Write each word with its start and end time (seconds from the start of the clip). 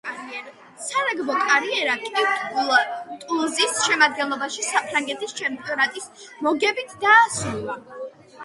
სარაგბო 0.83 1.35
კარიერა 1.49 1.97
კი 2.05 2.23
„ტულუზის“ 3.25 3.77
შემადგენლობაში 3.89 4.67
საფრანგეთის 4.71 5.37
ჩემპიონატის 5.43 6.11
მოგებით 6.49 6.99
დაასრულა. 7.07 7.79